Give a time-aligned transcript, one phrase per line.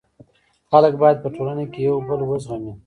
[0.69, 2.73] خلک باید په ټولنه کي یو بل و زغمي.